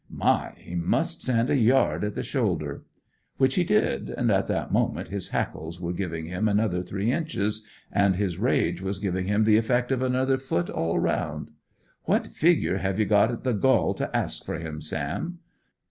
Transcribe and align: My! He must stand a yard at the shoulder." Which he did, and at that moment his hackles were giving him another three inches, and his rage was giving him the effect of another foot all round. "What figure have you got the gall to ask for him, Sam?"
My! 0.09 0.53
He 0.57 0.73
must 0.73 1.21
stand 1.21 1.51
a 1.51 1.55
yard 1.55 2.03
at 2.03 2.15
the 2.15 2.23
shoulder." 2.23 2.81
Which 3.37 3.53
he 3.53 3.63
did, 3.63 4.09
and 4.09 4.31
at 4.31 4.47
that 4.47 4.73
moment 4.73 5.09
his 5.09 5.27
hackles 5.27 5.79
were 5.79 5.93
giving 5.93 6.25
him 6.25 6.47
another 6.47 6.81
three 6.81 7.11
inches, 7.11 7.63
and 7.91 8.15
his 8.15 8.39
rage 8.39 8.81
was 8.81 8.97
giving 8.97 9.27
him 9.27 9.43
the 9.43 9.57
effect 9.57 9.91
of 9.91 10.01
another 10.01 10.39
foot 10.39 10.71
all 10.71 10.97
round. 10.97 11.51
"What 12.05 12.25
figure 12.25 12.79
have 12.79 12.97
you 12.97 13.05
got 13.05 13.43
the 13.43 13.53
gall 13.53 13.93
to 13.93 14.17
ask 14.17 14.43
for 14.43 14.55
him, 14.57 14.81
Sam?" 14.81 15.37